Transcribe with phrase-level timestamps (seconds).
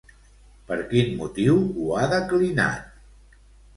[0.69, 3.01] Per quin motiu ho ha declinat?